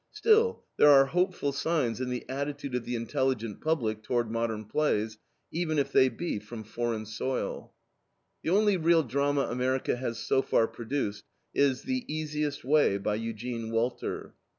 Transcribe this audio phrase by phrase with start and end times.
[0.09, 5.19] Still, there are hopeful signs in the attitude of the intelligent public toward modern plays,
[5.51, 7.71] even if they be from foreign soil.
[8.41, 13.69] The only real drama America has so far produced is THE EASIEST WAY, by Eugene
[13.69, 14.33] Walter.